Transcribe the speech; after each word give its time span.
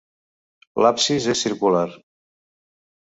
L'absis 0.85 1.27
és 1.35 1.43
circular. 1.47 1.85